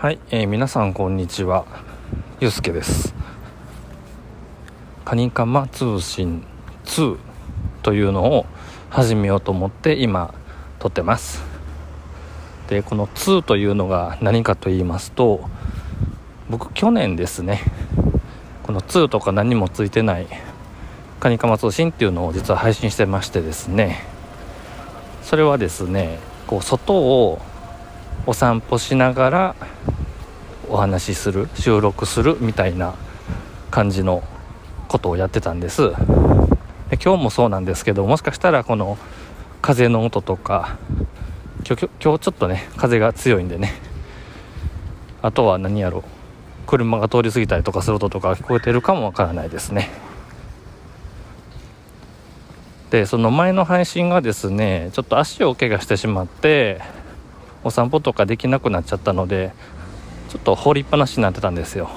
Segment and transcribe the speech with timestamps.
[0.00, 1.66] はい、えー皆さんこんにちは。
[2.40, 3.14] ゆうすけです。
[5.04, 6.42] カニカマ通信
[6.86, 7.18] 2
[7.82, 8.46] というのを
[8.88, 10.32] 始めようと思って今
[10.78, 11.42] 撮ってます。
[12.68, 15.50] でこの2というのが何かと言いますと
[16.48, 17.60] 僕去年ですね
[18.62, 20.26] この2とか何もついてない
[21.20, 24.02] カニカマ通信っていうのを実は配信してましてですね
[25.22, 27.38] それはですねこう外を
[28.26, 29.56] お散歩しながら
[30.68, 32.94] お話しする収録するみたいな
[33.70, 34.22] 感じの
[34.88, 35.90] ことをやってたんです。
[36.90, 38.98] で今日もそうなんですけどもしかしたらこの
[39.62, 40.78] 風の音とか
[41.66, 43.74] 今日今日ちょっとね風が強いんでね。
[45.22, 46.02] あとは何やろう。
[46.66, 49.90] 車が通り過ぎたりとかする音とか聞こえてるかもわからないですね。
[52.90, 56.80] でその前の配信がですねちょっと足を怪我してしまって
[57.64, 59.52] お散歩とかできなくなっちゃったので
[60.28, 61.90] ちょっと放りっぱなしになってたんですよ。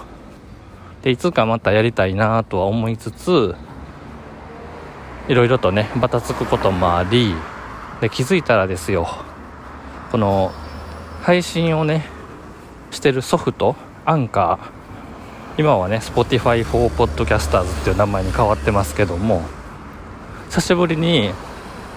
[1.04, 3.56] でいつかまたやりたいなとは思いつつ
[5.28, 7.36] いろいろとねバタつくこともあり
[8.02, 9.08] で気づいたらですよ
[10.12, 10.52] この
[11.22, 12.06] 配信をね
[12.92, 13.76] してるソフト
[14.06, 19.42] アンカー今はね Spotify for Podcasters っていう名前に変わってますけども
[20.50, 21.32] 久しぶりに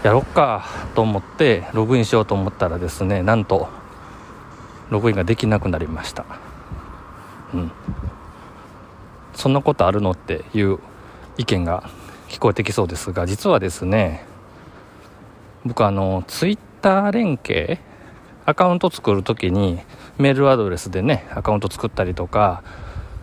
[0.07, 3.69] やろっかと思ってログインしようと思ったらですねなんと
[4.89, 6.25] ログインができなくなりました。
[7.53, 7.73] うん。
[9.35, 10.79] そんなことあるのっていう
[11.39, 11.91] 意見が
[12.29, 14.25] 聞こえてきそうですが実はですね
[15.65, 17.81] 僕あのツイッター連携
[18.45, 19.81] アカウント作る時に
[20.19, 22.63] メールアドレスでねアカウント作ったりとか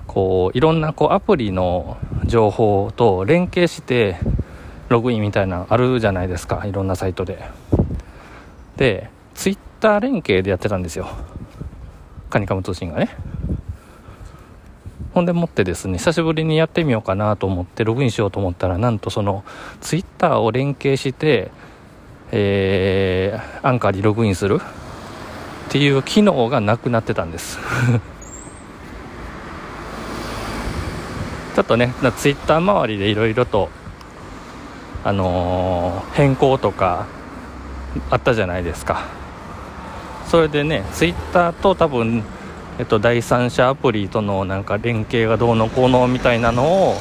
[0.06, 4.20] こういろんなこうアプリの情報と連携して
[4.94, 6.63] ログインみたいなのあるじゃないですか。
[6.66, 7.44] いろんなサイトで。
[8.77, 11.09] でツイッター連携でやってたんですよ。
[12.30, 13.09] カニカム通信がね。
[15.15, 19.43] ほんでもってですね久しぶりにやってみようかなと思ってログインしようと思ったらなんとその
[19.82, 21.52] ツイッターを連携して
[22.32, 24.59] えー、アンカーにログインする。
[25.70, 27.58] っていう機能がなくなってたんです。
[31.55, 33.70] ちょっとねツイッター周りでいろいろと
[35.03, 37.08] あのー変更とか
[38.09, 39.05] あったじゃないですか。
[40.27, 42.23] それでねツイッターと多分、
[42.80, 46.95] えっと、第三者アプリとのなんか連携がどうのこうのみたいなのを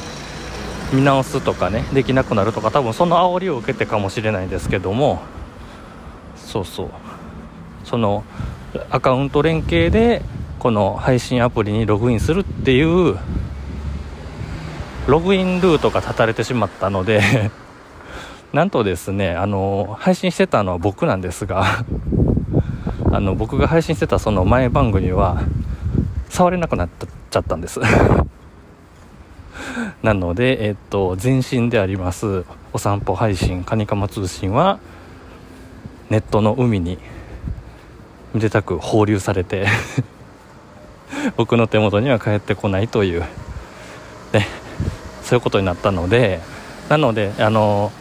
[0.91, 5.21] 見直すとかねできなくなるとか多分その煽りを受けてかもしれないですけども
[6.35, 6.89] そうそう。
[7.83, 8.23] その
[8.89, 10.21] アカウント連携で
[10.59, 13.17] この配信アプリにログインするっていう
[15.07, 17.51] ログインルートが断たれてしまったので
[18.53, 21.65] なんとですねあの配信してたのは僕なんですが
[23.11, 25.41] あの僕が配信してたその前番組は
[26.29, 26.89] 触れなくなっ
[27.31, 27.79] ちゃったんです。
[30.03, 32.43] なので、えっと、前身であります
[32.73, 34.79] お散歩配信カニカマ通信は
[36.09, 36.99] ネットの海に
[38.33, 39.67] めでたく放流されて
[41.37, 43.21] 僕の手元には帰ってこないという、
[44.33, 44.47] ね、
[45.23, 46.41] そういうことになったので
[46.89, 47.91] なのであの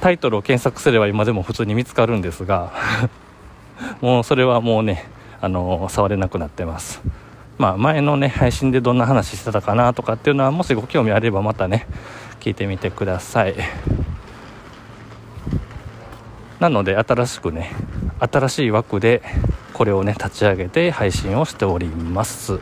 [0.00, 2.72] タイトルを検索すれば今でも普通に見つかるんですが
[4.00, 5.08] もうそれはもうね
[5.40, 7.00] あの触れなくなってます。
[7.58, 11.86] まあ前のね配信でどんな話してたかなとかっていうのはもしご興味あればまたね
[12.40, 13.54] 聞いてみてください。
[16.58, 17.70] なので新しくね
[18.18, 19.22] 新しい枠で
[19.72, 22.60] これをね立ち上げて配信をしております。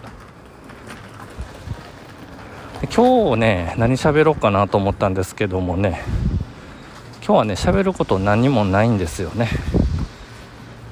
[2.95, 6.01] 今日ね何喋ろうかなと思ったんですけどもね
[7.29, 9.51] 今日はね喋ること何もないんですよね。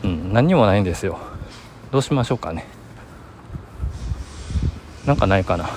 [0.05, 1.19] うん何もないんですよ。
[1.91, 2.67] どうしましょうかね。
[5.07, 5.71] なんかないかな。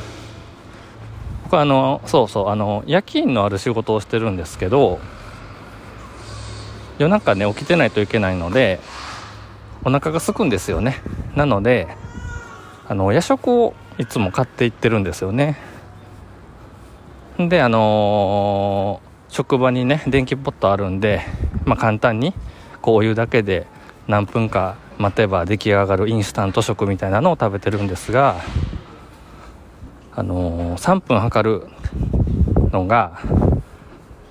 [1.44, 5.00] 僕あのそうそうあの夜勤のある仕事をしてるんですけど
[6.97, 8.82] 夜中ね起きてないといけないので
[9.85, 10.97] お腹が空くんですよね。
[11.38, 11.88] なので
[12.90, 15.58] あの夜食をいつも買っていってるんですよね。
[17.38, 19.09] であのー
[19.40, 21.22] 職場にね電気ポットあるんで、
[21.64, 22.34] まあ、簡単に
[22.82, 23.68] こうお湯だけで
[24.06, 28.41] 何分か待てば出来上がるインスタント食みたいなのを食べてるんですが
[30.14, 31.68] あのー3分測る
[32.74, 33.22] のが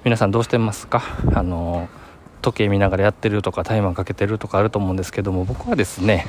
[0.05, 1.03] 皆さんどうしてますか？
[1.33, 6.27] あのー時計見ながらやってるとかタイマーかけてるとかあると思うんですけども僕はですね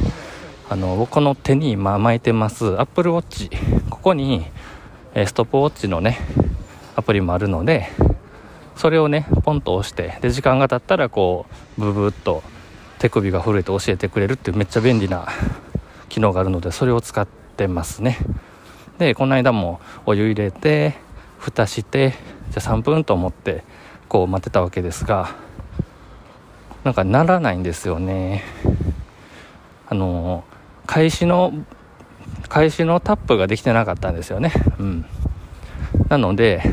[0.69, 3.51] あの僕の手に今巻いてます Apple Watch
[3.89, 4.45] ここに、
[5.13, 6.17] ストップウォッチのね
[6.95, 7.89] アプリもあるので
[8.79, 11.47] それをねポンと押してで時間が経ったらこ
[11.77, 12.43] うブブッと
[12.97, 15.27] 手首が震えて教えてくれるっていうめっちゃ便利な
[16.07, 18.17] 機能があるのでそれを使ってますね。
[18.97, 20.95] でこの間もお湯入れて
[21.39, 22.11] 蓋して
[22.51, 23.65] じゃあ3分と思って
[24.07, 25.35] こう待ってたわけですが
[26.85, 28.45] なんかならないんですよね。
[29.89, 30.45] あの
[30.85, 31.51] 開始の
[32.47, 34.53] 開始のタップができてなかったんですよね。
[34.79, 35.05] うん。
[36.07, 36.63] なので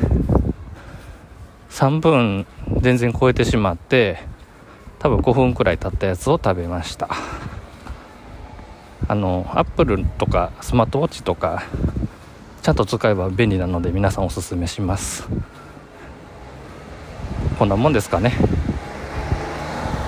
[1.76, 2.46] 3分
[2.81, 4.20] 全然超えてしまって
[4.99, 7.11] 多分5分くらい経ったやつを食べました。
[9.06, 11.64] あのアップルとかスマートウォッチとか
[12.62, 15.28] ちゃんと使えば便利なので皆さんおすすめします。
[17.58, 18.32] こんなもんですかね。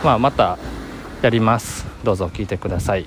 [0.03, 0.57] まあまた
[1.21, 1.87] やります。
[2.03, 3.07] どうぞ聞いてください。